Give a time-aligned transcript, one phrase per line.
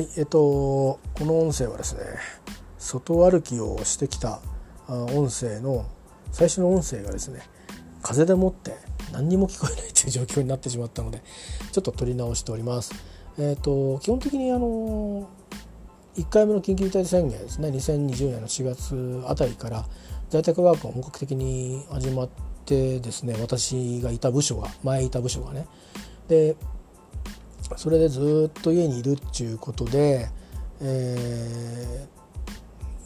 [0.00, 2.00] はいえっとこの音声はですね
[2.78, 4.40] 外歩きをしてきた
[4.88, 5.84] 音声の
[6.32, 7.42] 最初の音声がですね
[8.02, 8.76] 風でもって
[9.12, 11.22] 何にも聞こえないという状況になってしまったので
[11.70, 12.94] ちょっと取り直しております。
[13.38, 15.28] えっと基本的にあの
[16.16, 19.84] 1回目の緊急事態宣言ですね2020年の4月あたりから
[20.30, 22.28] 在宅ワークが本格的に始まっ
[22.64, 25.66] てですね私がいた部署が前いた部署がね
[26.26, 26.56] で
[27.76, 30.28] それでずっと家にいるっていうことで、
[30.80, 32.08] え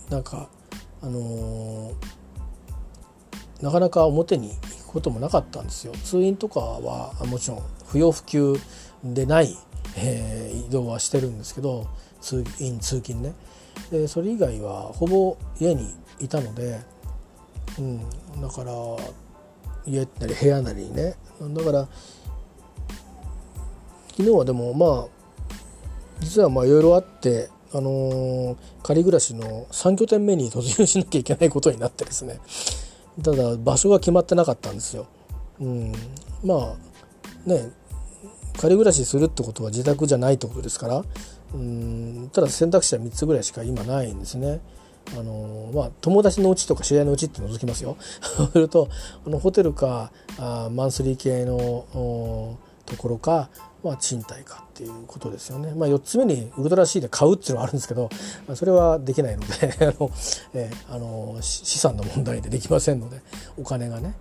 [0.08, 0.48] ー、なんか
[1.02, 1.94] あのー、
[3.62, 5.92] なかなか表に行くこともなかったんですよ。
[6.04, 8.56] 通院とかはもちろん不要不急
[9.02, 9.56] でない、
[9.96, 11.86] えー、移動はしてるんですけど
[12.20, 13.34] 通院通勤ね。
[13.90, 16.80] でそれ以外はほぼ家にいたので、
[17.78, 18.00] うん、
[18.40, 18.72] だから
[19.86, 21.16] 家なり部屋なりにね。
[21.40, 21.88] だから
[24.16, 25.24] 昨日はでもまあ
[26.20, 32.38] 実はまあいろいろあってあのー、仮暮らしの3拠点目に突入しなきゃいけないことになってですね
[33.22, 35.06] ただ場所が決まってなかったんですよ。
[35.60, 35.92] うん、
[36.44, 37.70] まあね
[38.56, 41.04] 仮暮らしするってことは自宅じゃないってことですから
[41.54, 44.60] うんただ選択肢は3つぐらいしか今ないんですね。
[45.18, 47.96] あのまあ、友達のうちとか知り合いのうちって除きますよ。
[48.52, 48.88] すると
[49.26, 51.84] あのホテルかあマンスリー系の
[52.86, 53.50] ところか、
[53.84, 55.74] ま、賃貸かっていうことですよね。
[55.76, 58.08] まあ、4つ目にウルトラ C で買うっていうのはあるんですけど、
[58.46, 60.10] まあ、それはできないので あの、
[60.54, 63.20] えー、あの資産の問題でできませんので
[63.58, 64.14] お金がね。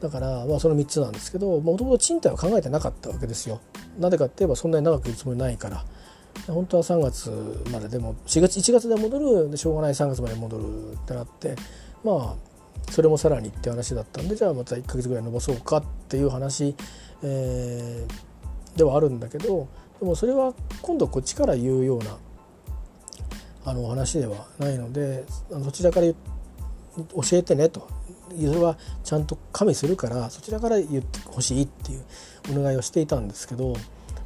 [0.00, 3.60] だから、まあ、その3つなんですけどもともと賃貸は考えてなかったわけですよ。
[3.98, 5.84] なぜかって言えばそんなに長くいるつもりないから。
[6.48, 7.30] 本当は3月
[7.70, 11.54] まででも4月1月で戻るでしょうがない3月まで戻るってなって
[12.02, 16.74] まあそれもさらにって話だったんでじゃあまた1ヶ月ぐらい延ばそうかっていう話
[17.26, 18.33] えー、
[18.76, 19.68] ではあるんだけど
[20.00, 22.16] でもそれは今度こっちから言うような
[23.66, 25.24] あの話ではないので
[25.62, 26.16] そちらから教
[27.32, 27.88] えてねと。
[28.30, 32.04] それはちゃんと加味するからそちらから言ってほしいっていう
[32.58, 33.74] お願いをしていたんですけど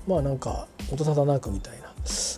[0.06, 1.92] まあなんか音沙汰なくみたいな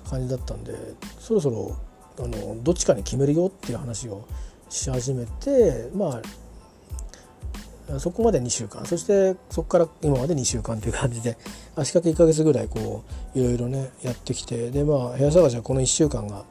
[0.09, 0.75] 感じだったんで
[1.19, 1.77] そろそろ
[2.19, 4.27] あのどっちかに決めるよっていう話を
[4.69, 6.23] し始めてまあ
[7.99, 8.85] そこまで2週間。
[8.85, 11.37] そしてそこから今まで2週間という感じで
[11.77, 16.45] 足掛け1ヶ月ぐらいこういろいろねやってきてでまあ部屋探しはこの1週間が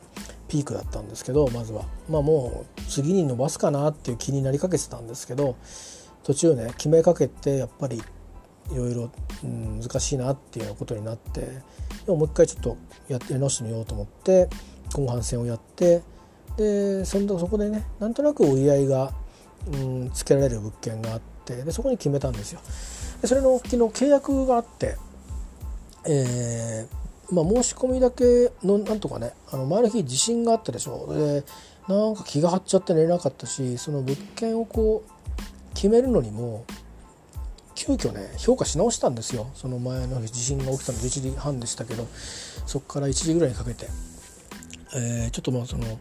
[0.47, 1.83] ピークだったんですけどまずは。
[2.09, 5.55] まあもう次に伸ばすかなっていう気になりかけてたんですけど
[6.23, 8.01] 途中ね決めかけてやっぱり
[8.71, 9.09] いろいろ
[9.43, 11.51] 難しいなっていうようなことになってで
[12.07, 14.49] ももう一回ちょっとやって直してみようと思って
[14.93, 16.01] 後半戦をやって
[16.57, 19.13] でそんそこでねなんとなく折り合いが
[19.71, 21.21] うんつけられる物件があっ
[21.55, 22.61] てでそこに決めたんですよ。
[23.21, 24.97] でそれの昨日契約があって、
[26.07, 31.43] えーまあ、申し込みだけのなんとかねあの前の日地震があったでしょで
[31.87, 36.65] なんか気が張っちゃって寝れなかったしその物件をこう決めるのにも
[37.75, 39.49] 急遽ね評価し直したんですよ。
[39.53, 42.07] その前の日地震が起きたの11時半でしたけど
[42.65, 43.87] そこから1時ぐらいにかけて、
[44.95, 45.99] えー、ちょっとまあその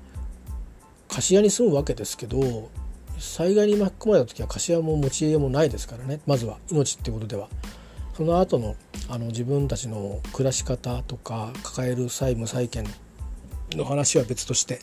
[1.09, 2.69] 貸し屋に住むわけですけど
[3.19, 6.21] 災害に巻き込まれた時は貸し屋も持ち家もないですからね。
[6.27, 7.49] まずは命っていうことでは。
[8.17, 8.75] その後の
[9.09, 12.85] あの自分たちの暮らし方とか抱える債務債権
[13.77, 14.81] の話は別として、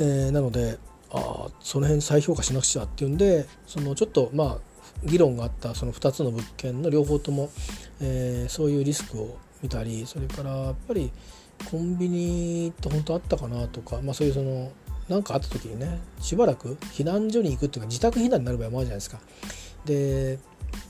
[0.00, 0.76] えー、なので
[1.10, 4.58] あその辺再評価しなくちゃっていうんでそのちょっとまあ
[5.04, 7.50] 議論があったその2つの物件の両方とも、
[8.00, 11.12] えー、そういうリスクを見たりそれからやっぱり
[11.70, 14.72] コンビニって本当あったかなとか、まあ、そういうその
[15.08, 19.20] 何かあった時にねしばらく避難所に行くっていうか自宅避難になる場合もあるじゃないですか。
[19.84, 20.38] で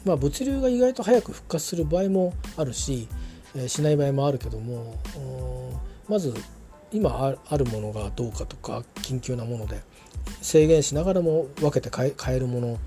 [0.04, 3.08] まあ物流が意外と早く復活する場合もあるし、
[3.54, 4.96] え、しない場合もあるけども
[6.08, 6.34] まず
[6.92, 9.80] 今あるものがどうかとか緊急なもので
[10.40, 12.78] 制限しながらも分けて買えるもの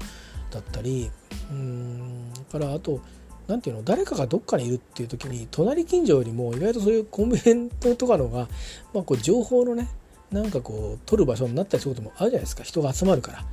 [0.50, 1.12] だったり
[1.52, 3.02] うんからあと
[3.48, 8.48] 何ていうの誰かがどっかにいるっていう時に隣近所よりも意外とそういうコンビニとかのが、
[8.94, 9.90] まあ、こう情報のね
[10.32, 12.64] なんかこう取る場所になったりすることもあるじゃないですか。
[12.64, 13.46] 人が集まるから、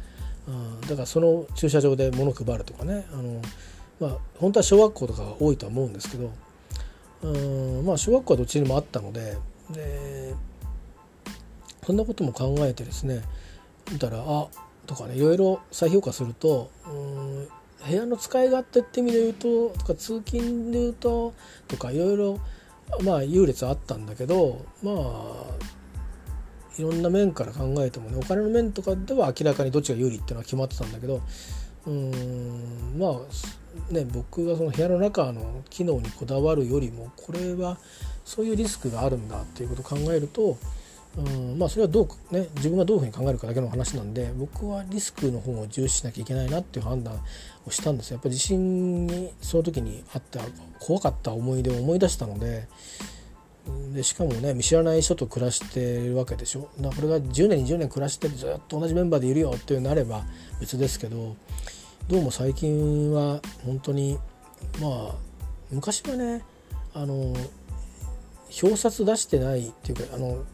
[0.49, 3.07] うん、だからその駐車場で物配るとかね。
[3.13, 3.41] あの、
[4.01, 6.31] まあ、本当は小学校とかが多いとは思うんですけど
[7.23, 9.37] うんまあ小学校はどっちにもあったので
[9.71, 10.35] で
[11.85, 13.23] そんなことも考えてですね
[13.91, 14.49] 見たらあ
[14.87, 17.49] とかねいろいろ再評価するとうん
[17.87, 21.33] 部屋の使い勝手って意味で言うととか通勤で言うと
[21.67, 22.39] とかいろいろ
[23.03, 24.97] まあ優劣あったんだけどまあ
[26.79, 31.21] いろんな面から考えてもねお金の面とかでは明らかにどっちが有利っていうのは決まってたんだけど
[31.87, 37.79] うんまあね僕がその部屋の中の機能にこだわるよりもこれは
[38.25, 40.57] そういうリスクがあるんだっていうことを考えると
[41.17, 47.19] うんまあそれはどうね自分がどういうふうに考えるかだけの話なんで僕はリスクの方を重視しなきゃいけないなっていう判断
[47.67, 48.17] をしたんですよ。
[48.17, 50.41] やっぱり地震にその時にあった
[50.79, 52.69] 怖かった思い出を思い出したので
[53.95, 56.69] でしかもね見知らない人と暮らしてるわけでしょ。
[56.81, 60.25] だこれが10年20年暮らしてずっと同じメンバーでいるよっていうなれば
[60.61, 61.37] 別ですけど
[62.09, 64.19] どうも最近は本当に
[64.81, 65.15] まあ
[65.71, 66.43] 昔はね
[66.95, 67.35] あの
[68.63, 70.45] 表札出してないっていうかあの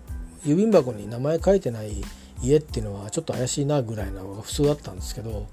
[0.45, 2.03] 郵便箱に名前書いてない
[2.43, 5.47] 家っていうのはちょっと怪しいなぐらいなのが普通だったんですけど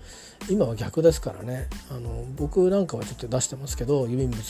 [0.49, 1.67] 今は逆ですからね。
[1.91, 4.41] あの僕なんかはちょっと出してますけど郵便物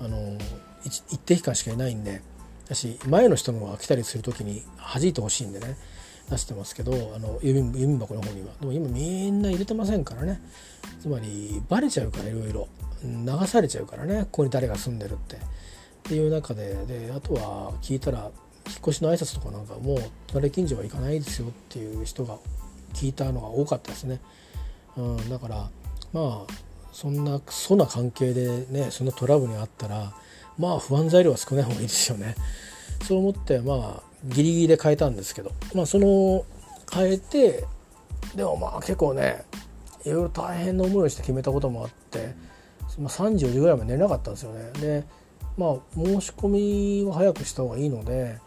[0.00, 0.38] あの
[0.84, 2.22] 一定期間しかいないんで
[2.68, 4.62] だし前の人のが来たりする時に
[4.94, 5.76] 弾いてほしいんでね
[6.30, 8.48] 出してますけどあの郵便郵便箱の方には。
[8.60, 10.40] でも今みんな入れてませんからね。
[11.00, 12.68] つまりバレちゃうからいろいろ。
[13.02, 15.36] 流されちゃうからねここに誰が住んでるって。
[15.36, 15.40] っ
[16.02, 18.30] ていう中でであとは聞いたら
[18.66, 22.38] 引っ越しの挨拶とかなんかもう隣近所は行かないですよっていう人が
[22.94, 24.20] 聞いたのが多かったですね。
[24.96, 25.70] うん、だから
[26.12, 26.52] まあ
[26.92, 30.12] そんなクソな関係でねそんなトラブルにあったら
[30.58, 32.34] まあ不安材料は少ない方がいいですよね。
[33.04, 36.44] そう思ってまあギリギリで変えたんですけどまあその
[36.92, 37.64] 変えて
[38.34, 39.44] でもまあ結構ね
[40.04, 42.34] いろいろ大変な思いをして決めたこともあって、
[42.98, 44.70] まあ、34時ぐらいまで寝れなかったんですよね。
[44.80, 45.04] で
[45.56, 46.48] まあ申し込
[47.02, 48.38] みは早くした方がいいので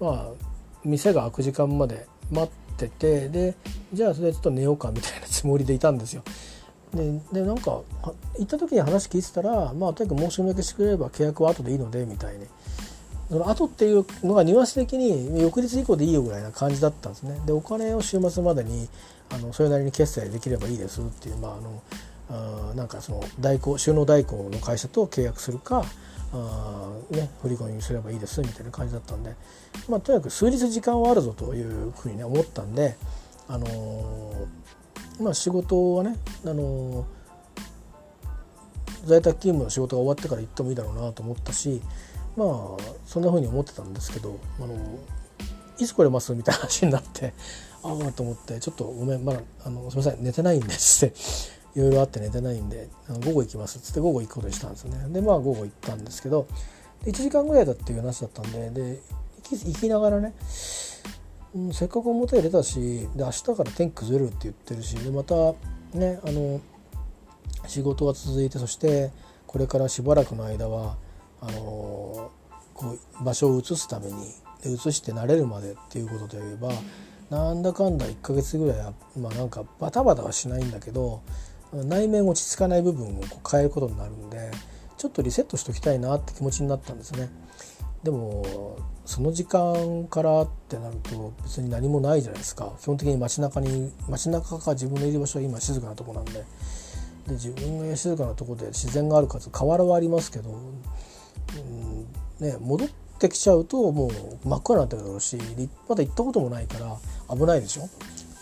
[0.00, 0.28] まあ
[0.84, 3.54] 店が開く時間まで待っててで
[3.92, 6.22] じゃあそれちょっと寝ようかみたいなつもりでいたんですよ。
[6.96, 7.82] ででなんか
[8.38, 12.46] 行った時に話聞いてたらまあとにかく申し込みだけしてくれれば契約は後でいいのでみたいに。
[13.28, 17.40] その後っていうのがニュアンス的に翌日以降でいいよぐらいな感じだったんですね。
[17.44, 18.88] でお金を週末までに
[19.30, 21.82] あのそれなりに決済できればいいですっていうまああの
[22.70, 25.84] あなんかその代行収納代行の会社と契約するか
[26.32, 29.34] あ、ね、振り込みにすればいいですみたいな感じだったんで、
[29.88, 32.96] まあ、とにかく数日時間はあるぞというふうにね思ったんで、
[33.48, 33.66] あの、
[35.20, 37.06] まあ、仕事はね、あの、
[39.04, 41.80] 在宅勤務の仕事が終わってから行ってもいいだろうなと思ったし
[42.36, 42.48] まあ
[43.06, 44.74] そんなふうに思ってたんですけど、あの、
[45.78, 47.32] いつ来れますみたいな話になって
[47.82, 51.10] ああと思ってちょっとごめんまだあのすみません寝てないんですっ
[51.72, 52.88] ていろいろあって寝てないんで
[53.24, 55.06] 午後行きますっつって午後行くことにしたんですよね。
[55.12, 56.48] でまあ午後行ったんですけど
[57.04, 59.00] 1時間ぐらいだっていう話だったんでで
[59.50, 60.34] 行きながらね、
[61.56, 65.34] うん、せっかく表へ出たしで明日から天気崩れるって言ってるしでまた
[65.98, 66.60] ねあの
[67.66, 69.10] 仕事が続いてそして
[69.46, 70.96] これからしばらくの間は
[71.40, 72.30] あの
[72.74, 76.70] こう場所を移すためにで移して慣れるまでっていうことで言えば
[77.30, 81.22] なんだかんだ1ヶ月ぐらいはまあなんかバタバタはしないんだけど
[81.72, 84.50] 内面落ち着かない部分をこう変えることになるんで
[84.98, 87.28] ちょっとリセットしておきたいなって気持ちになったんですね。
[88.06, 92.72] でもその時間からってなると別に何もないじゃないですか。
[92.80, 96.32] 基本的に街中に街中か自分のいる場所は今静かなとこなんで。
[96.34, 96.44] で
[97.32, 100.54] 自分が静かなとこで自然があるかつ河原はありますけど、う
[101.58, 102.06] ん
[102.38, 102.88] ね、戻っ
[103.18, 105.36] てきちゃうともう真っ暗になってるだろうし
[105.88, 106.96] まだ行ったこともないから
[107.36, 107.88] 危ないでしょ。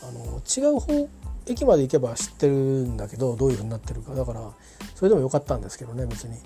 [0.03, 1.09] あの違う方
[1.47, 4.15] 駅まで行けば知ってるんだけどどういうふうになってるか。
[4.15, 4.51] だから
[4.95, 6.37] それでもよかったんですけどね別に。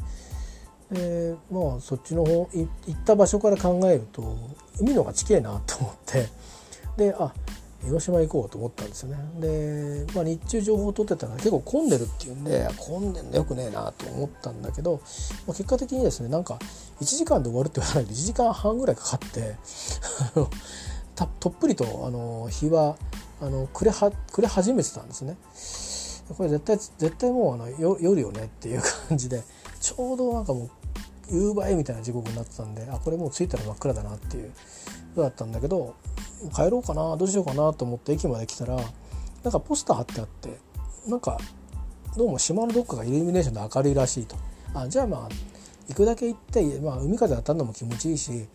[0.90, 4.36] でまあそっちの方行った場所から考えると
[4.80, 6.26] 海の方が近えなと思って
[6.96, 7.32] であ
[7.84, 15.00] 江ノ島行こうと思ったんですよねで、まあ、日中情報を取ってたら結構混んでるっていうんで混んでんのよくねえなと思ったんだけど、
[15.46, 16.58] まあ、結果的にですねなんか
[17.00, 19.56] 1時間で終わるって言わないで1時間半ぐらいかかって
[21.40, 22.96] とっぷりとあの日は
[23.40, 25.36] あのくれはくれ始めてたんですね。
[26.36, 29.42] これ絶対絶対もうあの夜よねっていう感じで
[29.80, 30.70] ちょうどなんかもう
[31.30, 34.52] 夕映えみたいな時刻になってたんであこれもう着いたら真っ暗だなっていう
[35.16, 35.94] だったんだけど
[36.54, 40.58] 帰ろうかなどうしようかなと思って駅まで来たらなんかポスター貼ってあって
[41.06, 41.38] なんか
[42.16, 44.36] どうも島のどっかがイルミネーションで明るいらしいと
[44.74, 45.48] あじゃあまあ
[45.88, 48.46] 行くだけ行って、まあ、海風当たるのも気持ちいいし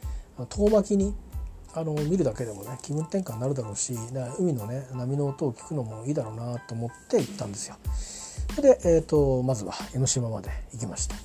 [0.49, 1.15] 遠巻きに
[1.75, 3.95] あの見るだけでもね気分転換になるだろうし
[4.39, 7.75] 海のね波の音を聞くのもいいだろうなと思って行ったんですよ。
[8.61, 11.15] で、えーと、まずは江ノ島まで行きました。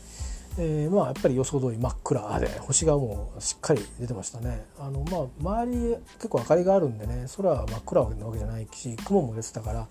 [0.60, 4.66] えー、まあやっぱり予想通り真っ暗で星がもうしっかり出てましたね。
[4.78, 9.86] あのまあ周り結構明かりがあるんでね空は真っ暗なわけじゃないし雲も出てたから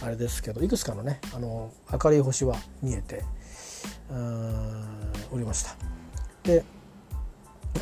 [0.00, 3.24] あれですけどいくつかのねあの明るい星は見えて
[5.32, 5.74] おりました。
[6.44, 6.64] で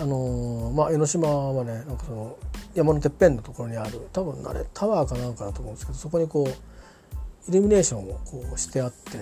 [0.00, 2.36] あのー、まあ、江ノ島はねなんかその
[2.74, 9.18] 山のてっぺんのところにある多分あれタワーかなんかだと思うんですけどそこにこうイルミネーションをこうしてあって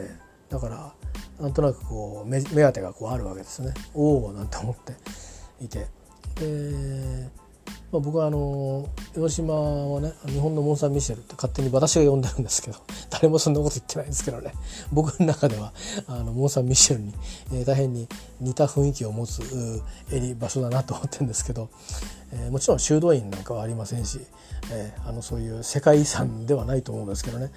[0.50, 0.92] だから
[1.40, 3.73] なんとなくこう目目当てがこうあるわけですね。
[3.95, 4.95] おおなんて思って
[5.64, 5.87] いて。
[6.37, 7.28] で、
[7.92, 12.78] まあ、僕はあの江ノ島はね日本のモン・サン・ミシェルって勝手に私が呼んでるんですけど
[13.11, 14.52] 誰もそんなこと言ってないんですけどね。
[14.92, 15.73] 僕の中では
[16.07, 17.14] あのモン・サン・ミシェルに、
[17.52, 18.09] えー、大変に
[18.40, 19.42] 似た雰囲気を持つ
[20.11, 21.68] エリ場所だなと思ってるんですけど、
[22.33, 24.21] えー、もちろん修道院なんかはありませんし、
[24.73, 27.52] えー、あのそういう世界遺産ではないと思うんですけどね、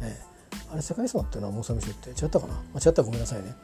[0.00, 0.35] えー
[0.72, 2.54] あれ世界遺産っていうのはモンサンミシェって違ったかな？
[2.74, 3.54] 間違ったらごめんなさいね。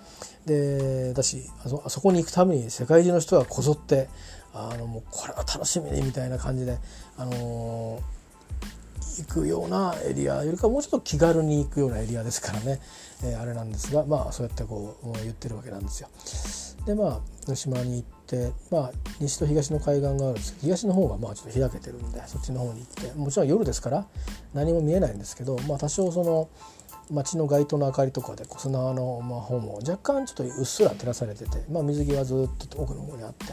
[0.47, 4.09] でだしあそあそこに行くために世界中の人がこぞって
[4.55, 6.79] あのもうこれは楽しみにみたいな感じで、
[7.17, 12.81] あのー、行くようなエリアよりかもうちょっと気軽に行くようなエリアですからね、
[13.25, 16.09] えー、あれなんですがまあそうやってこう言ってるわけなんですよ。
[16.85, 24.07] でまあ広島に行って、まあ、西と東の海岸があるんですけど東の方がまあちょっと開けてるんでそっちの方に行ってもちろん夜ですから
[24.53, 26.49] 何も見えないんですけど、まあ、多少その
[27.11, 33.47] 街の街灯の明かりとかで砂の方も若干ちょっとうっすら照らされてて、まあ、水着はずっと奥の方にあって、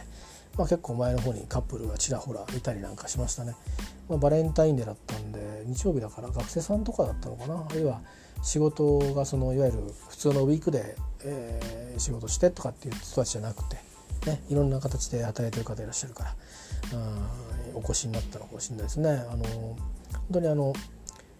[0.58, 3.56] まあ、結構前の方にカップルがちらほらいたりなんかしましたね、
[4.08, 8.02] まあ、バレンタインデーだったんで日曜日だから学生さんとかだったのかなあるいは
[8.42, 9.80] 仕事がそのいわゆる
[10.10, 13.78] 普通のウィークで、えー、仕事してとかっていう人たちじゃなくて、
[14.30, 16.36] ね、いろんな形で働いてる方いらっしゃるから
[17.74, 19.10] お越しになったのかもしれないですね。
[19.10, 19.78] あの本
[20.34, 20.74] 当にあの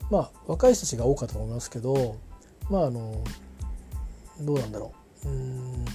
[0.10, 2.18] まあ若い人たちが多かったと思いますけど
[2.70, 3.24] まああの
[4.42, 4.94] どうなんだろ
[5.26, 5.28] う。
[5.28, 5.86] うん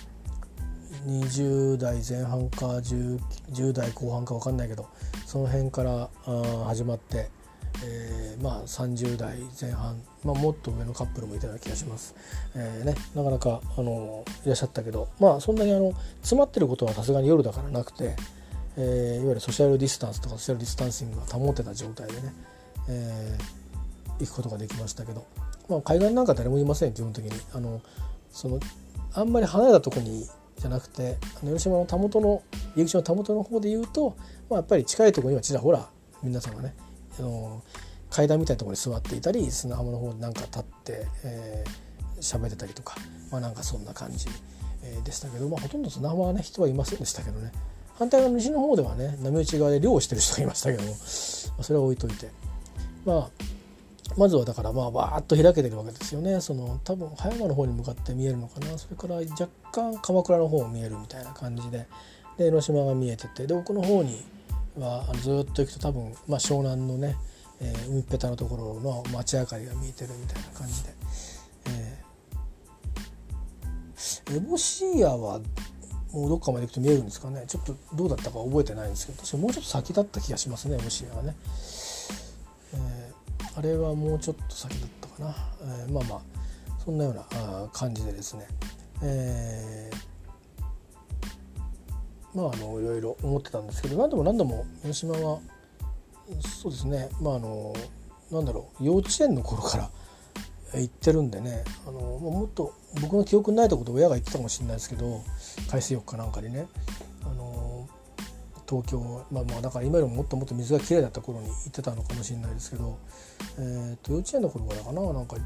[1.06, 3.18] 20代前半か 10,
[3.52, 4.88] 10代後半か分かんないけど
[5.26, 7.28] その辺からあ始まって、
[7.84, 12.14] えー、まあ30代前半、まあ、もっと上のカップルもいたような気がします、
[12.54, 15.92] えーね、なかなかあのいらっしゃったけどまあそんなにあの
[16.22, 18.16] 詰まってることはさすがに夜だからなくて、
[18.78, 22.34] えー、いわゆるソシャルディスタンスとかソシャルディスタンシングが保てた状態でね、
[22.88, 23.63] えー
[24.20, 25.26] 行くことができましたけど、
[25.68, 27.32] まあ、海岸なんか誰もいません基本的に。
[27.52, 27.80] あの
[28.30, 28.58] その
[29.12, 30.26] あんまり離れたとこに
[30.58, 32.42] じゃなくてあの広島のたもとの
[32.74, 34.16] 入り口のたもとの方で言うと、
[34.50, 35.88] まあ、やっぱり近いとこにはちらほら
[36.22, 36.74] 皆さんがね
[37.18, 37.62] あの
[38.10, 42.96] 階段みたいなところに座っていたり砂浜の方になんか立ってえー、喋ってたりとか、
[43.30, 44.26] まあ、なんかそんな感じ、
[44.82, 47.52] え、でしたけど、まあ、ほとんど砂浜はね人はいませんでしたけどね。
[47.96, 52.30] 反対側の西の方ではね波打ち側で漁をしてる人がいましたけども、まあ、それは置いといて。
[53.04, 53.54] まあ
[54.16, 56.40] まずはだからまあわーっと開けてるわけですよね。
[56.40, 58.78] その多分葉山の方に向かって見えるのかな。
[58.78, 61.86] それから若干鎌倉の方も見えるみたいな感じで。
[62.38, 63.46] で江ノ島が見えてて。
[63.46, 64.24] で奥の方に
[64.78, 67.16] はずっと行くと多分、まあ、湘南のね、
[67.60, 70.90] えー、海っぺたのところの街明かりが見えてるみたいな感じで、
[71.70, 75.40] えー、烏帽子屋は
[76.12, 77.44] もうどっかまで行くと見えるんですかね。
[77.48, 81.36] ちょっとどうだったか覚えてないんですけど確かもうちょっと先だった気がしますね烏帽子屋はね。
[83.64, 86.20] れはもうちょっと先だったかな、えー、まあまあ
[86.84, 88.46] そんなような感じでですね、
[89.02, 95.40] えー、まああのいろいろ思ってたんですけど何度も何度も江ノ島は
[96.62, 97.08] そうですね。
[97.20, 97.74] まああの
[98.30, 99.90] なんだろう幼稚園の頃から
[100.74, 101.64] 行ってるんでね。
[101.86, 105.22] あのもっと僕の記憶にないとこと親が言ってたかもしれないですけど
[105.70, 106.66] 海水浴かなんかにね。
[108.68, 112.98] 東京まあまあだから今よりももっともっと水がきれいだった頃に行ってたのかもしれないですけど、
[113.58, 115.36] えー、と幼稚園の頃からかななんか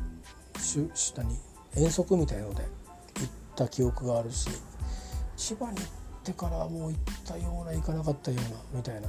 [0.95, 1.37] 下に
[1.77, 2.69] 遠足みたいので行っ
[3.57, 4.49] た記憶があるし
[5.37, 5.87] 千葉に行っ
[6.25, 9.09] てからもう行ったような行かなかったようなみたいな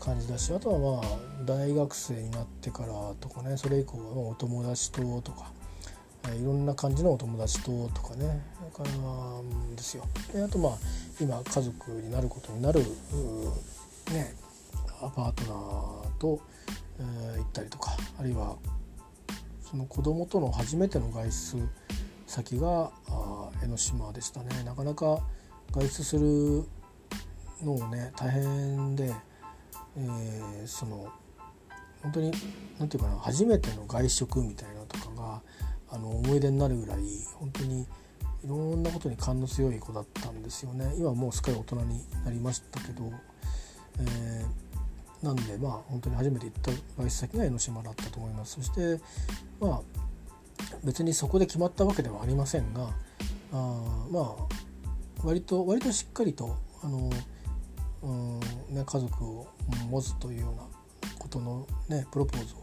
[0.00, 5.61] 感じだしあとはまあ大学生になってからとかねそれ以降はお友達ととか。
[6.30, 8.40] いろんな感じのお友達ととかね
[8.72, 8.88] から
[9.76, 10.04] ですよ。
[10.32, 10.72] であとまあ
[11.20, 12.80] 今家族になることになる
[14.12, 14.34] ね
[15.02, 16.40] アパートナーと、
[17.00, 18.56] えー、行ったりとかあるいは
[19.68, 21.68] その子供との初めての外出
[22.26, 24.62] 先があ江ノ島でしたね。
[24.64, 25.18] なかなか
[25.72, 26.64] 外出する
[27.62, 29.12] のもね大変で、
[29.96, 31.08] えー、その
[32.02, 32.32] 本当に
[32.78, 34.81] 何て言うかな初めての外食みたいな
[35.92, 36.98] あの思い出になるぐらい
[37.38, 37.86] 本当にい
[38.48, 40.92] ろんなことに感の強い子だったんですよね。
[40.96, 43.12] 今もうすっかり大人になりましたけど、
[44.00, 48.54] えー、なんでまあ本当に初めて行った外出先が江ノ島だったと思います。
[48.54, 49.00] そして
[49.60, 49.80] まあ
[50.82, 52.90] 別にそこで決まったわけではありませんが
[53.52, 54.62] あまあ
[55.22, 57.10] 割と割としっかりとあの、
[58.02, 58.40] うん
[58.74, 59.46] ね、家族を
[59.88, 60.62] 持つというような
[61.18, 62.61] ことの、ね、プロポーズを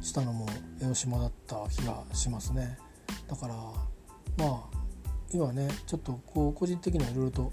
[0.00, 0.46] したのも
[0.80, 2.78] 江ノ島だった気がしますね。
[3.28, 3.54] だから
[4.38, 4.76] まあ
[5.32, 7.52] 今ねちょっとこう個人的にはいろいろと、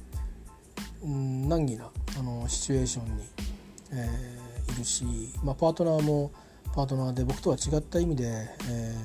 [1.03, 3.23] うん、難儀なあのシチュエーションに、
[3.91, 5.05] えー、いるし、
[5.43, 6.31] まあ、パートナーも
[6.73, 8.95] パートナーで僕とは違った意味で、え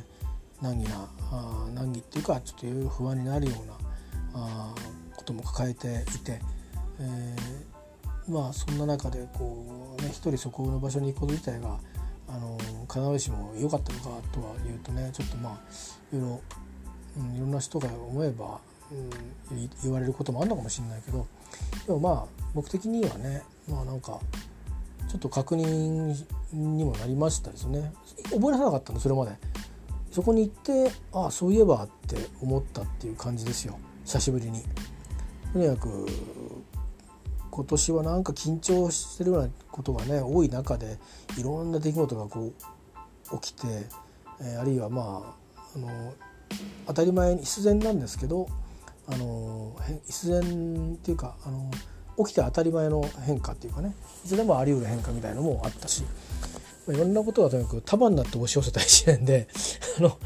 [0.62, 3.74] 難儀なあ難儀っていうかちょっといろいろ不安になるような
[4.34, 4.74] あ
[5.16, 6.40] ことも抱えていて、
[7.00, 11.78] えー、まあそんな中でこうね一人そこの場所に行くこと自体が
[12.28, 12.58] あの
[12.88, 16.40] 必ずしも良かったのかとは言うとねちょっとまあいろいろ、
[17.18, 21.26] うん、いろんな人が思えば、うん、言われることもあるのかもしれないけど
[21.86, 24.20] でもまあ僕的にはねまあなんか
[25.08, 26.14] ちょっと確認
[26.52, 27.92] にもなりましたですね。
[28.30, 29.32] 覚えられなかったのそれまで。
[30.12, 33.78] そこに行ってああそういえばって思ったっていう感じですよ。
[34.04, 34.62] 久しぶりに。
[35.52, 36.06] とにかく
[37.58, 40.96] 今年はなんか緊張してるようなことがね多い中で
[41.36, 42.52] いろんな出来事がこ
[43.32, 43.66] う起きて、
[44.40, 46.14] えー、あるいはまああの
[46.86, 48.46] 当たり前に必然なんですけど
[49.08, 51.68] あの必然っていうかあの
[52.24, 53.92] 起きて当たり前の変化っていうかね
[54.24, 56.04] いつでもあり得る変化みたいのもあったし
[56.86, 59.48] まあいろんなことがとにかく束になって押し寄せた一年で
[59.98, 60.16] あの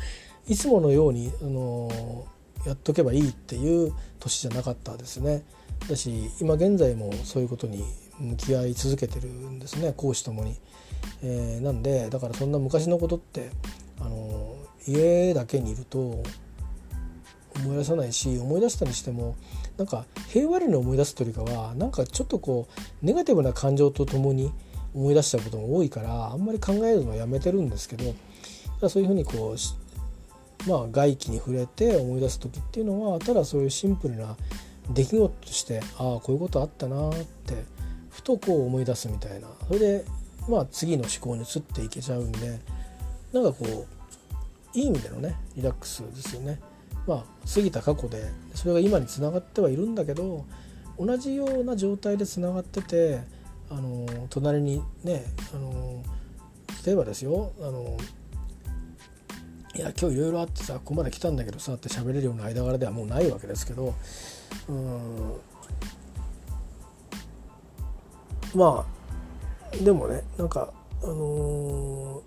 [0.48, 2.26] いつものようにあの
[2.66, 5.44] やっとけばいいっていう年じゃなかったですね。
[5.88, 7.84] だし今現在もそういうことに
[8.18, 10.56] 向き合い続けてるんですね講師ともに。
[11.24, 13.50] えー、なんでだからそんな昔のことって
[14.00, 16.22] あの家だけにいると
[17.56, 19.36] 思い出さないし思い出したにしても
[19.76, 24.52] なんか平和裏に思い出すというよりかはなんかちょっとこうネガティブな感情とともに
[24.94, 34.36] 思い出したことが多いからあんまり考えるのはやめてるんですけどそういうふうにこうまあ外気に触れて思い出す時っていうのはただそういうシンプルな
[34.90, 37.12] 出来事としてああこういうことあったなっ
[37.46, 37.64] て
[38.10, 40.04] ふとこう思い出すみたいなそれで
[40.48, 42.58] まあ次の思考に移っていけちゃうんで
[43.32, 43.86] なんかこ
[44.74, 46.58] ういい意味でのねリラックスですよね。
[47.06, 50.44] まあ過ぎた過去でそれが今につながってはいるんだけど
[50.98, 53.20] 同じような状態でつながってて
[53.70, 55.24] あの隣にね
[55.54, 56.02] あの
[56.86, 57.96] 例えばですよあの
[59.74, 63.94] いや今日いろいろあってさここまで来たんだけどさって喋れるような間柄ではもうないわけですけど
[64.68, 65.40] うん
[68.54, 68.86] ま
[69.72, 72.22] あでもねなんかあの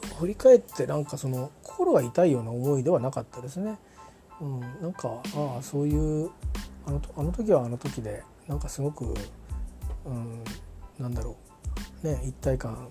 [0.00, 3.78] ー、振り返ってなんかその心が痛いような思いではなかったですね。
[4.40, 6.30] うん、なんかああそういう
[6.86, 9.14] あのあの時はあの時でなんかすごく、
[10.06, 10.42] うん、
[10.98, 11.36] なんだろ
[12.02, 12.88] うね一体感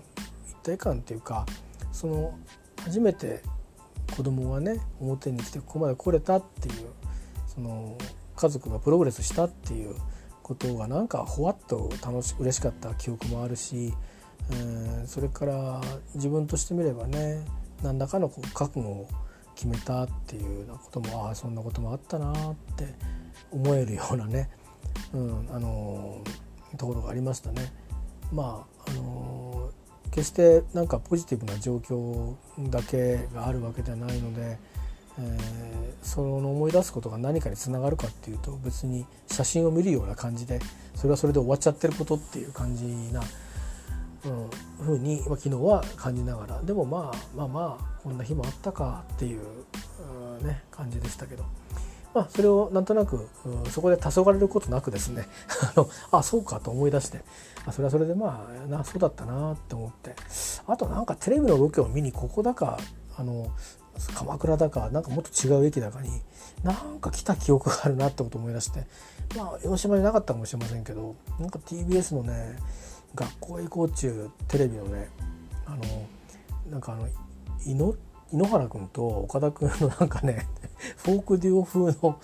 [0.48, 1.44] 一体感っていうか
[1.92, 2.38] その
[2.84, 3.42] 初めて
[4.16, 6.74] 子供がね表に来てここまで来れたっていう
[7.46, 7.96] その
[8.36, 9.94] 家族がプログレスしたっていう
[10.42, 13.92] ことがなんかほわっと楽し嬉しかった記憶もあるし、
[14.50, 15.80] えー、それから
[16.14, 17.44] 自分としてみればね
[17.82, 19.08] 何らかのこう覚悟を
[19.54, 22.94] 決めたっていうようなこともああそんなこともあったなって
[23.50, 24.48] 思えるようなね
[25.12, 26.22] うん、あの
[26.76, 27.72] ところがありましたね。
[28.32, 29.29] まああの
[30.10, 32.34] 決してなんかポジティブな状況
[32.70, 34.58] だけがあるわけではないので、
[35.18, 40.60] えー、その思い出すことが何かにつながるかっていうと別に写真を見るような感じで
[40.94, 43.22] それはそれで終わっちゃってることっていう感じな、
[44.24, 49.40] うん、ふうに、まあ、昨日は感じながらでもまあまあまあこんな日もあったかっていう、
[50.40, 51.44] うん、ね感じでしたけど。
[52.12, 55.28] まあ、それをなんとなく、うん、そこで黄昏ることなくですね
[55.62, 57.22] あのあそうかと思い出して
[57.66, 60.14] あそれはそれでまあなそうだったなって思って。
[60.66, 62.78] あとなんかテレビのロケを見にここだか
[63.16, 63.50] あの
[64.14, 66.10] 鎌倉だかなんかもっと違う駅だかに
[66.62, 68.86] なんか来た記憶があるなってことを思い出して。
[69.36, 72.56] まあ江ノ島になかったかもしれませんけどなんか TBS のね
[73.14, 75.08] 学校へ行こう中テレビのね
[75.66, 75.82] あの
[76.70, 77.08] なんかあの
[77.64, 77.74] 井
[78.36, 80.46] 野原君と岡田君のなんかね
[80.96, 82.18] フォークデュオ風の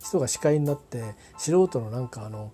[0.00, 2.52] 人が司会になって素人のなんかあの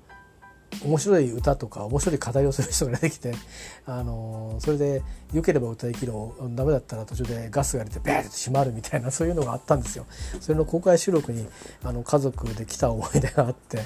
[0.85, 3.35] 面白い歌とか面白い課題をする人が出てきて、
[3.87, 5.03] あのそれで
[5.33, 10.07] 良ければ歌い切ろうダメだったら途中でガスが出てベーッと閉まるみたいなそういうのがあったんですよ。
[10.41, 11.49] それの公開収録に
[11.83, 13.81] あの家族で来た思い出があって、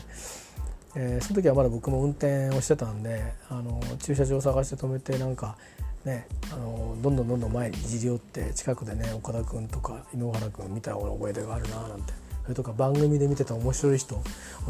[0.95, 5.57] えー、その時はまだ僕も運転をしてたんであの駐車場を探して止めてなんか
[6.05, 12.15] ね、あのどんどんどんどん前にいじり寄って近くでね岡田君とか井ノ原君見た覚えがあるななんて
[12.45, 14.23] それとか番組で見てた面白い人を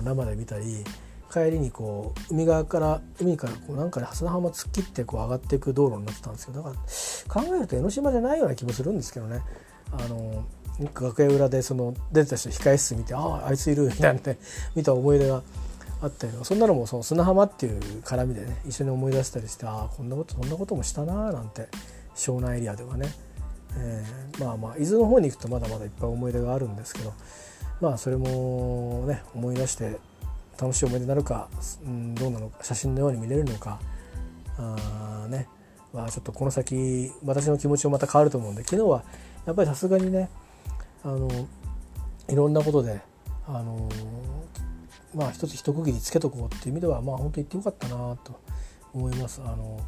[0.04, 0.84] 生で見たり
[1.32, 9.40] 帰りにこう海側から海からこうなんかね砂浜突っ切ってこう上がっていく道路になってたんですけどだから考えると江ノ島じゃないような気もするんですけどね。
[9.92, 10.44] あの
[10.94, 14.20] 楽屋裏でその出てた人控え室見てあああいついるみたいな
[14.74, 15.42] 見た思い出が
[16.02, 21.68] あったりそんなのもその砂浜っていう絡みでね一緒に思い出したりしてああこんなことそんなこともしたなーなんて
[22.14, 23.08] 湘南エリアではね、
[23.76, 27.12] えー、まあまあ伊豆の方に行くとまだまだいっぱい思い出があるんですけど
[27.82, 29.98] まあそれもね思い出して
[30.60, 31.48] 楽しい思い出になるか、
[31.84, 33.80] うん、どうなのか写真のように見れるのか
[34.58, 35.48] あね
[35.92, 39.02] はちょっとこの先私の気持ちもまた変わると思うんで昨日は
[39.46, 40.28] やっぱりさすがにね
[41.02, 41.28] あの
[42.28, 43.00] いろんなことで
[43.46, 43.88] あの
[45.14, 48.38] まあ一つ一区切りつけとこうっていう意味ではまあ本当言ってよかったなと
[48.92, 49.40] 思います。
[49.44, 49.80] あの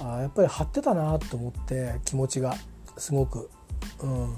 [0.00, 2.56] あやっぱり張ってたなと思って気持ちが
[2.96, 3.50] すごく。
[4.00, 4.36] うん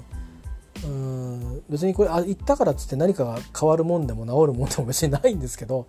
[0.83, 1.63] うん。
[1.69, 5.87] 別にこれあ言ったからっつって何かが変わるもんでも治るもんでも別にないんですけど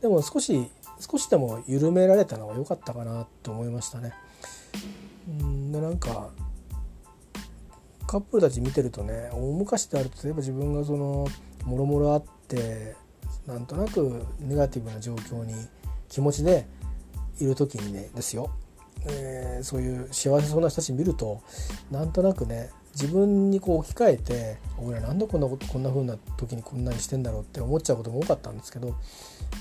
[0.00, 0.70] でも少し
[1.00, 4.12] 少しでも緩められたのは良かったかなと思いましたね。
[5.28, 5.72] うん。
[5.72, 6.30] でなんか
[8.06, 11.26] カップルたち見てるとね大昔であると例えば自分がその
[11.64, 12.94] もろもろあって
[13.46, 15.54] なんとなくネガティブな状況に
[16.08, 16.66] 気持ちで
[17.40, 18.50] いる時にねですよ、
[19.08, 21.42] えー、そういう幸せそうな人たち見ると
[21.90, 28.96] なんとなくね自分にこう置き換えて俺らなんでこんなことこんな風な時にこんなにしてんだろうって思っちゃうことも多かったんですけど、まあ、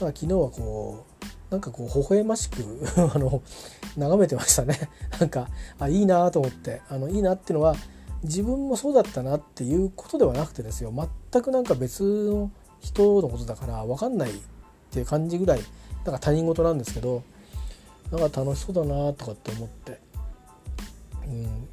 [0.07, 2.63] 昨日はこうなんかこう微笑ましく
[3.13, 3.41] あの
[3.97, 4.89] 眺めてましたね。
[5.19, 6.81] なんかあいいなと思って。
[6.89, 7.75] あのいいなっていうのは
[8.23, 10.91] 自分もそうだったなっていうことではなくてですよ。
[11.31, 14.33] 全くなんか別の人のことだから分かんないっ
[14.91, 15.59] ていう感じぐらい
[16.05, 17.23] なんか他人事なんですけど
[18.11, 19.99] なんか楽しそうだなとかって思って、
[21.27, 21.67] うん、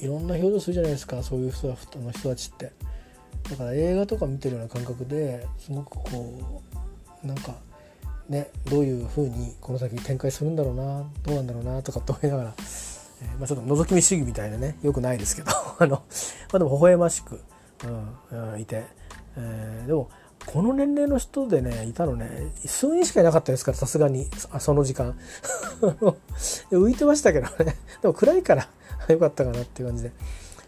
[0.00, 1.76] いろんな表情するじゃないですかそういう人の
[2.10, 2.72] 人たちって。
[3.48, 6.62] だから映画とか見てるような感覚ですごくこ
[7.24, 7.54] うなんか
[8.28, 16.02] ねどういう風にこの先展開するんだろうなどうなんだろうなとかって思いながら、えー、まあ、ちょっと覗き見主義みたいなねよくないですけど あの、ま
[16.52, 17.40] あ、でも微笑ましく、
[18.32, 18.84] うんうん、いて、
[19.36, 20.10] えー、でも
[20.46, 25.18] この年齢の人でねいたのね数人しかいなかったですからさすがにその時間。
[26.70, 27.76] 浮いてましたけどね。
[28.00, 28.68] でも暗いから
[29.08, 30.12] よかったかなっていう感じで、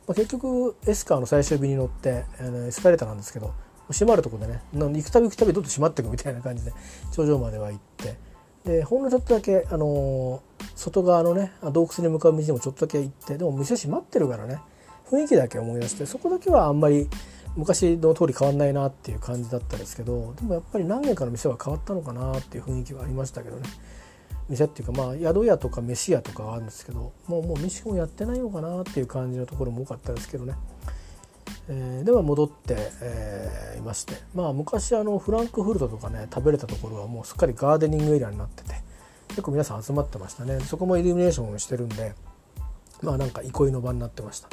[0.06, 3.52] まあ、結局エスカーの最終日に乗ってあのエスカレーターなんですけど
[3.90, 6.72] 閉まるとこでね行くたび行くたびどんどん閉まっていくみたいな感じで
[7.12, 8.16] 頂上までは行って。
[8.64, 14.60] でほんのちょっとだけ、あのー、外側のね洞窟に向かう道にもちょっとだけ行ってでも店閉まってるからね
[15.10, 17.08] 雰囲気だけ思い出してそこだけはあんまり
[17.56, 23.68] 昔の通り変わんないなっていう感じだったですけどでもやっぱり何軒かの店は変わったのかなっていう雰囲気はありましたけどね。
[24.52, 30.54] 店っていうかまあ宿屋とか飯屋とかはあるんですけどもうもう飯もやってないのかなっていう感じのところも多かったですけどね、
[31.70, 34.14] えー、では戻って、えー、いまして。
[34.34, 38.74] まあ昔あのフランクフルトとかね食べれたところはもうすっかりガーデニングエリアになってて
[39.28, 40.60] 結構皆さん集まってましたね。
[40.60, 42.14] そこもイルミネーションをしてるんで
[43.00, 44.48] まあなんか憩いの場になってました。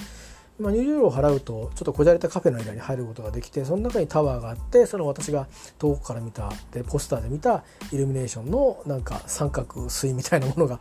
[0.60, 10.80] まあ、入場料を払うとちょっとこじゃれたカフェのエリアに入ることができてその中にタワーがあってその私が遠くから見たでポスターで見たイルミネーションのなんか三角錐みたいなものが、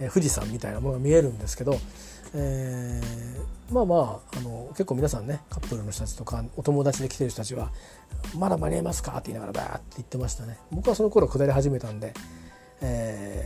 [0.00, 1.78] え、富士山みたいなものが見えるんですけど、
[2.34, 7.70] えー、まあまああの結構皆さんねカップルの人たちとかお友達で来てる人たちは
[8.34, 10.58] 「まだ間に合いますか?」って言いながらバーって言ってましたね。
[10.70, 12.14] 僕はその頃下り始めたんで、
[12.80, 13.44] え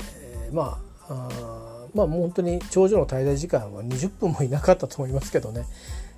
[0.51, 5.67] ー、まああまあもう本当に頂上の滞在時間は20分もいなかったと思いますけどね、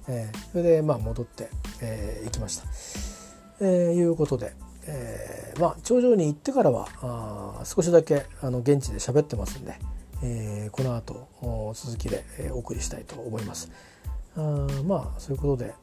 [0.09, 1.49] えー、それでまあ戻って、
[1.81, 2.65] えー、行きました。
[3.61, 4.53] えー、いうことで、
[4.87, 9.75] えー、まあ頂上に行ってからはあ少しだけあの現地で喋ってますんで、
[10.23, 11.29] えー、この後
[11.75, 13.71] 続きで、お送りしたいと思います。
[14.37, 14.41] あ
[14.85, 15.75] まあそういうことで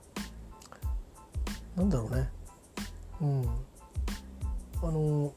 [1.76, 2.30] なんだろうね
[3.22, 3.44] うん
[4.84, 5.34] あの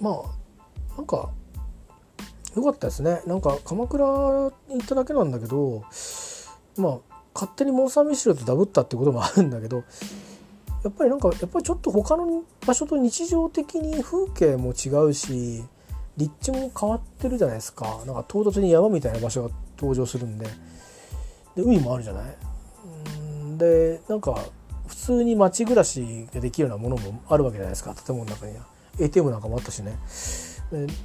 [0.00, 1.30] まあなんか
[2.56, 3.22] よかったですね。
[3.26, 4.04] なんか鎌倉
[4.68, 5.84] に行っただけなんだけど
[6.76, 6.98] まあ
[7.34, 9.84] 勝手にモン・サン・ミシェルとダブったってこともあるんだけど
[10.82, 15.62] やっぱりなんかやっぱりちょっと他の場所と日常的に風景も違うし
[16.16, 18.00] 立地も変わってるじゃないですか。
[18.06, 20.46] なんか唐突に山みたいな場所が登場するんで。
[21.56, 22.24] で海もあるじゃない？
[23.58, 24.38] でなんか
[24.86, 27.94] 普通に街暮らしができるようなものもあるわけじゃないですか。
[27.94, 28.66] 建物の中には。
[28.98, 29.98] ATM なんかもあったしね。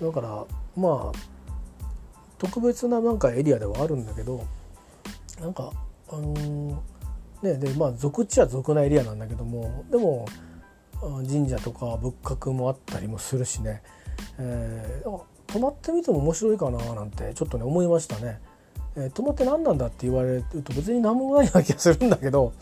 [0.01, 1.34] だからまあ
[2.37, 4.45] 特別ななんかエリアではあるんだけど
[5.39, 5.71] なんか
[6.09, 10.25] あのー、ねでまあ俗っちゃ俗なエリアなんだけどもでも
[11.01, 13.83] 神社とか仏閣もあったりもするしね、
[14.37, 18.39] えー、泊まってみても面白いかななんてちょっとね思いましたね。
[18.97, 22.53] えー、泊まって何なんだって言われると別に何もないような気がするんだけど、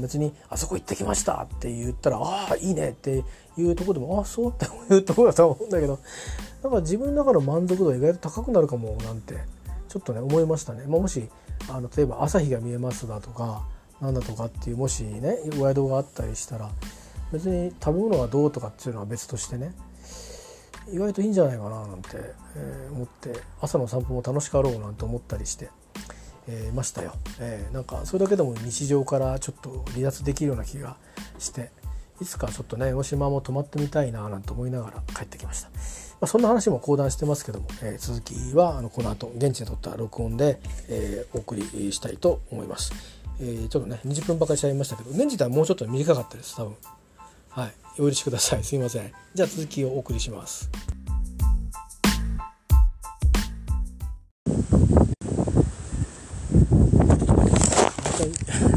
[0.00, 3.24] 別に「あそこ行ってきました」って言ったら「ああいいね」って
[3.56, 5.98] いうとこでも「ああそう」っていうとこだと思うんだけど
[6.62, 9.38] なんか自分の中の満足度は意外と高くなるかもなんて
[9.88, 10.84] ちょっとね思いましたね。
[10.86, 11.28] まあ、もし
[11.68, 13.64] あの例えば朝日が見えますだとか
[14.00, 16.70] なんだとかっていうもしねお宿があったりしたら
[17.32, 19.74] 別に食べ物がどうとかっていうのは別としてね
[20.92, 22.08] 意外といいんじゃないかななんて、
[22.56, 25.70] えー、思って朝の散歩も楽しかろうなんて思ったりして、
[26.50, 30.96] え、ましたよ、えー、なんかそれだけでも日常からちょっと離脱できるような気が
[31.38, 31.70] して
[32.20, 35.74] いつかちょっとね江ノ島も泊まってみたいななんて思いながら帰ってきました、ま
[36.22, 42.92] あ、そんな話も講談してますけども、えー、続きはあのこの後現地で撮った録音で、えー、お送りしたいと思います、
[43.40, 46.76] えー、ちょっとね20分ばかりしちゃいましたけど年自体はもうちょっと短かったです多分。
[47.50, 47.72] はい。
[47.98, 48.64] お許しください。
[48.64, 49.12] すいません。
[49.34, 50.70] じゃあ続きをお送りします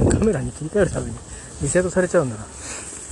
[0.09, 1.17] カメラに切り替えるために
[1.61, 2.45] リセットされちゃうんだな。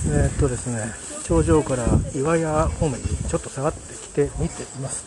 [0.06, 0.82] えー、っとですね
[1.24, 5.04] 頂上から岩屋方面にちょっと下がってきて見ています。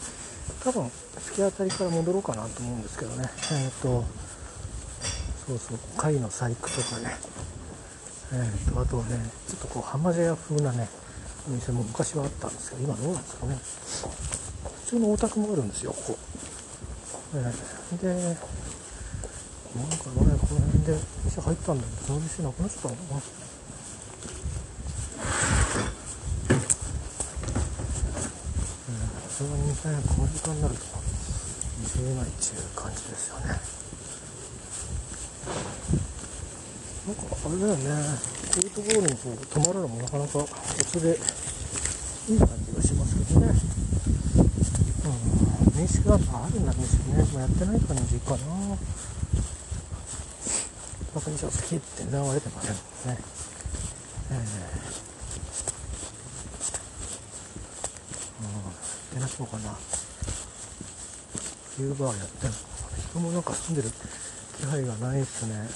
[0.63, 3.29] 多分突き当たりから戻ろうかなと思うんですけどね。
[3.51, 4.05] えー、っと
[5.47, 7.17] そうそう貝の細工とかね。
[8.33, 10.89] えー、っとあとねちょっとこう浜茶屋風なね
[11.47, 13.57] お店も昔はあったんですけど今どうなんですかね。
[14.85, 16.17] 普通のお宅もあるんですよここ、
[17.35, 18.37] えー、で
[19.75, 23.21] なんかねこの辺で店入ったんだけどその店なくなっちゃったのかな
[29.19, 29.73] さすがにね
[30.07, 30.81] この時間になると
[31.99, 33.75] 見えないっていう感じですよね
[37.05, 37.85] なんかあれだよね。
[38.49, 40.47] こういうところにこう泊まるのもなかなかコ
[40.89, 41.19] ツで
[42.29, 43.53] いい感じがしますけどね。
[45.05, 45.77] うん。
[45.77, 46.17] 民宿があ
[46.51, 48.37] るんですけどね、まあ、やってない感じかな。
[51.25, 52.79] 確認します切って流れてませんね
[54.29, 54.35] えー
[59.09, 59.29] ってなの。
[59.47, 59.75] かな
[61.77, 62.55] 冬場はやってんの。
[62.55, 62.67] かな
[63.09, 63.89] 人もなんか住んでる
[64.59, 65.73] 気配がないっすねなんか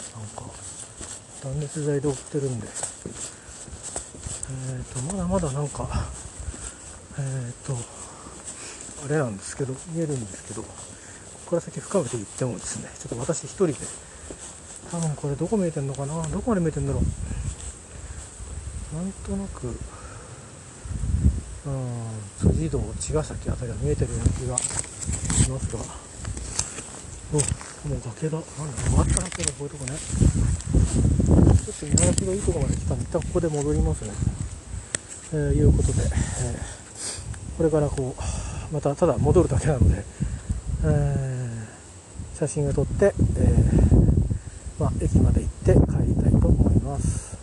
[1.43, 5.89] 断熱材で覆ってるんでえっ、ー、とまだまだなんか
[7.17, 7.75] えっ、ー、と
[9.03, 10.69] あれなんですけど見えるんですけどこ
[11.45, 13.73] こから先深くて行ってもですねちょっと私一人で
[14.91, 16.21] 多分これどこ見えてんのかな？
[16.29, 17.03] どこまで見えてんだろう？
[18.95, 19.69] なんとなくう
[21.69, 25.79] ん辻堂茅ヶ崎あたりが見えてるような気がしますが。
[27.31, 27.35] お
[27.87, 28.37] もう崖だ。
[28.37, 28.47] なんだ
[28.83, 29.91] 終わったなけどこういうとこね。
[29.95, 34.11] ちょっと見晴らしがいいとこまで来たんで一旦ここで戻りますね。
[35.31, 36.09] えー、いうことで、えー、
[37.57, 38.21] これからこう
[38.73, 40.03] またただ戻るだけなので、
[40.83, 43.13] えー、写真を撮って、えー、
[45.01, 47.37] 駅まで行って帰りたいと思います、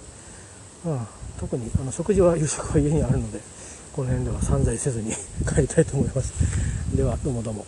[0.85, 1.01] うん、
[1.39, 3.41] 特にあの食事は夕食は家にあるので
[3.95, 5.11] この辺では散財せずに
[5.49, 6.35] 帰りたいと思います。
[6.95, 7.67] ではどうもどうも。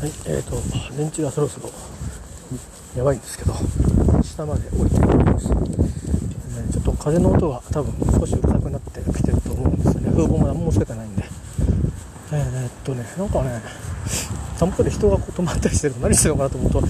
[0.00, 0.12] はい。
[0.26, 0.62] えーと
[0.96, 1.68] 電池がそろそろ
[2.96, 3.52] やばいんですけど。
[4.22, 10.10] 下まで降りていきます、えー、ちょっと風の音が多分少しうるさくなってきてると思うんですよね。
[10.12, 11.24] 風防も何もつけてないんで。
[12.32, 13.60] えー、っとねなんかね
[14.56, 16.80] たもとで人がこう止まったりしてると何してるのかなと思うと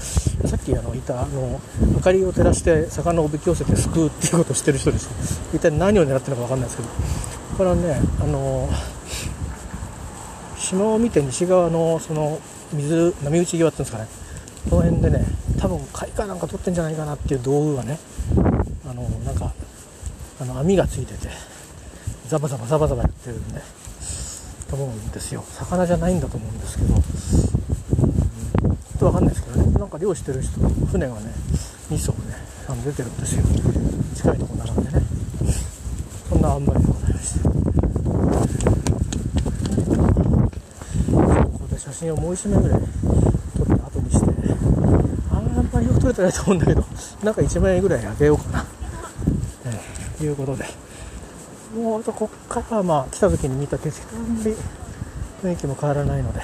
[0.45, 1.59] さっきあのいたあの
[1.93, 5.09] 明かりを照らして魚をおびき寄せて救うっていうことをしてる人です。
[5.53, 6.89] 一体何を狙ってるのか分かんないですけど。
[7.57, 8.67] これはねあの
[10.57, 12.39] 島を見て西側のその
[12.73, 14.07] 水波打ち際っていうんですかね。
[14.69, 15.25] この辺でね
[15.59, 17.99] 多分貝かなんか取ってんじゃないかなっていう道具がね
[18.89, 19.53] あのなんか
[20.41, 21.29] あの網がついてて
[22.27, 23.61] ザバザバザバザバやってるんで
[24.69, 25.43] と思うんですよ。
[25.51, 26.95] 魚じゃないんだと思うんですけど、
[29.03, 29.77] と分かんないですけどね。
[29.77, 31.31] なんか漁してる人船がね
[31.91, 32.35] 2艘ね
[32.69, 33.43] あの出てるんですよ。
[34.15, 35.01] 近いとこ並んでね。
[36.29, 37.49] そんなあんまりでございまして
[41.11, 42.79] ここで写真をもう一枚ぐらい
[43.57, 44.25] 撮って後にして
[45.31, 46.85] あんまりよく撮れてないと思うんだけど
[47.23, 48.65] なんか1枚ぐらいあげようかな、
[49.65, 50.65] えー、いうことで。
[51.75, 54.55] もうあとこっからはまあ来た時に見た景色あんまり
[55.43, 56.39] 雰囲気も変わらないので。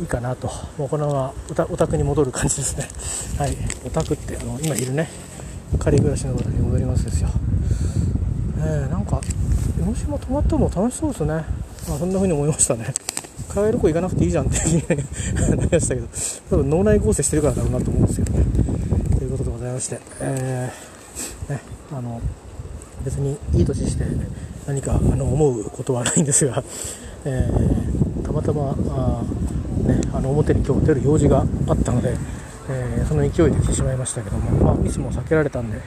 [0.00, 0.50] いいかなと。
[0.78, 1.12] もうこのま
[1.56, 2.88] まお宅に戻る感じですね。
[3.38, 3.56] はい。
[3.84, 5.08] お宅ってあの今いるね。
[5.78, 7.28] 仮暮らしの場所に戻りますですよ。
[8.58, 9.20] えー、なんか
[9.80, 11.26] 江ノ島泊まっても楽しそうですね。
[11.88, 12.92] まあそんな風に思いましたね。
[13.48, 15.04] 海外旅行行かなくていいじゃんっていう風に
[15.58, 16.08] なりましたけど。
[16.50, 18.44] 多分脳内合成してるからだろうなと思うんですけどね。
[19.18, 20.00] ということでございまして。
[20.20, 21.60] えー、ね
[21.92, 22.20] あの
[23.04, 24.04] 別にいい年して
[24.66, 26.62] 何かあの思うことはないんですが、
[27.24, 29.22] えー、たまたまあ、
[29.86, 32.16] ね、あの表に今日出る用事があったので、
[32.68, 35.80] えー、その勢いで来てしまいましたけども、まあ、ミスも避けられたんで、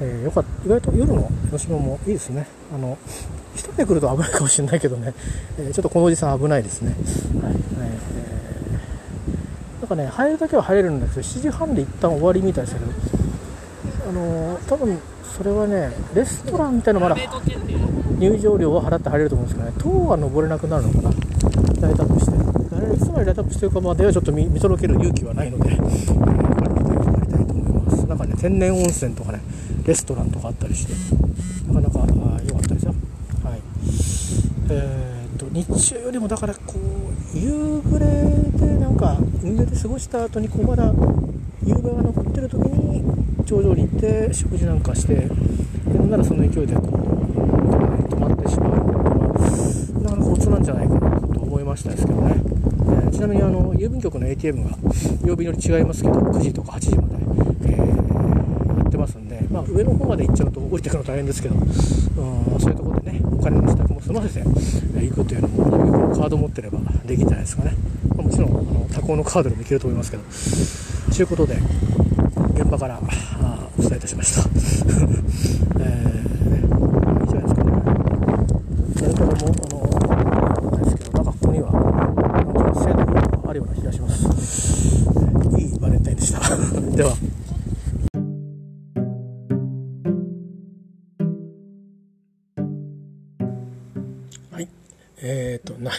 [0.00, 0.64] えー、よかった。
[0.66, 2.46] 意外と夜の広島もいいですね。
[2.74, 2.98] あの
[3.54, 5.14] 一人で来ると危ないかもしれないけどね、
[5.58, 6.94] えちょっとこのおじさん危ないですね、
[7.42, 7.54] はい。
[7.80, 12.86] えー、なんかね入るだけは入れるんだけど7時半で一旦終わりみたいですけど
[14.08, 14.98] あの多分
[15.36, 17.20] それはねレストランみたいなのまだ
[18.18, 21.10] 入場料は払って入れると思うんですけどね塔は登れなくなるのかな。
[21.80, 22.45] ライトアップして。
[22.94, 28.06] いつまでライトアップしてるかまではちょっと見届ける勇気はないので、えー、りたいと思います。
[28.06, 29.40] なんかね天然温泉とかね
[29.84, 30.92] レストランとかあったりして
[31.72, 32.06] なかなか
[32.44, 32.94] 良かったですよ。
[33.44, 33.60] はい。
[34.70, 38.06] えー、と日中よりもだからこう夕暮れ
[38.58, 40.92] でなんか海辺で過ごした後にこうまだ
[41.64, 45.28] 夕べが残ってる時に頂上に行って食事なんかして
[45.94, 46.86] なんならその勢いでこう
[48.08, 48.96] 止まってしまうのは
[50.02, 54.76] なかなかコツなんじゃないかなと思いましたですけどね、えー、ちなみにあの郵便局の ATM が
[55.24, 57.14] 曜日より違いますけど9時とか8時まで、
[57.66, 61.64] えー、やってますんで、まあ、上の方まで行っちゃうと降りてくの大変ですけど、うん、
[62.58, 67.76] そういうところでねお金の支度も済ませて行くというのも郵便局のカード持ってればできるんじゃないですかね、
[68.16, 70.24] まあ、もちろんあの他行のカードでもいけると思いますけど
[71.14, 71.56] ということで
[72.54, 72.98] 現場から
[73.78, 74.48] お伝えいたしました。
[75.78, 76.25] えー、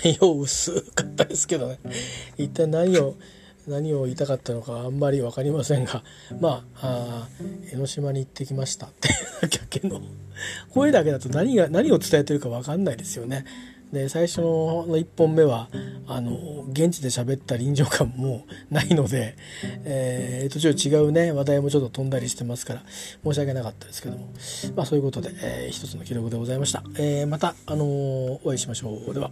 [0.07, 1.79] 内容薄かったですけどね。
[2.37, 3.15] 一体何を、
[3.67, 6.01] 何を言いたかったのかあんまり分かりませんが
[6.39, 7.27] まあ
[7.69, 9.09] 江ノ島に行ってきましたって
[9.41, 10.01] だけの
[10.69, 13.43] 声だけだと何が何を伝えてるか分かんないですよね。
[13.91, 15.69] で最初の1本目は
[16.07, 19.35] あの現地で喋った臨場感もないので、
[19.85, 22.83] えー、途中違うね話題もちょっと飛んだりしてますから
[23.23, 24.27] 申し訳なかったですけども
[24.75, 29.31] まあそういうことで、えー、一つの記録でございました、えー、また、あのお会いしましょうでは。